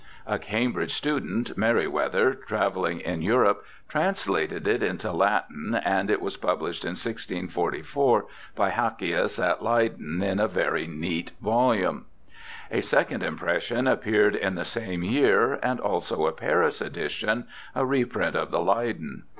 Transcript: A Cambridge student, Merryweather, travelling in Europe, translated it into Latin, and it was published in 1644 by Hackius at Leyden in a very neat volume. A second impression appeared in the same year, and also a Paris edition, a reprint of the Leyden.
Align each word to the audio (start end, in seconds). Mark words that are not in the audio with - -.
A 0.25 0.39
Cambridge 0.39 0.95
student, 0.95 1.55
Merryweather, 1.55 2.33
travelling 2.33 3.01
in 3.01 3.21
Europe, 3.21 3.63
translated 3.87 4.67
it 4.67 4.81
into 4.81 5.11
Latin, 5.11 5.75
and 5.75 6.09
it 6.09 6.23
was 6.23 6.37
published 6.37 6.83
in 6.83 6.93
1644 6.97 8.25
by 8.55 8.69
Hackius 8.71 9.37
at 9.37 9.61
Leyden 9.63 10.23
in 10.23 10.39
a 10.39 10.47
very 10.47 10.87
neat 10.87 11.33
volume. 11.39 12.07
A 12.71 12.81
second 12.81 13.21
impression 13.21 13.85
appeared 13.85 14.35
in 14.35 14.55
the 14.55 14.65
same 14.65 15.03
year, 15.03 15.59
and 15.61 15.79
also 15.79 16.25
a 16.25 16.31
Paris 16.31 16.81
edition, 16.81 17.45
a 17.75 17.85
reprint 17.85 18.35
of 18.35 18.49
the 18.49 18.59
Leyden. 18.61 19.25